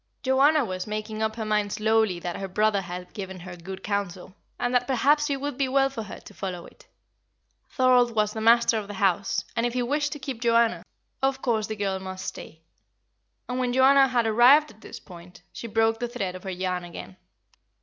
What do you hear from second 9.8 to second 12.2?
wished to keep Joanna, of course the girl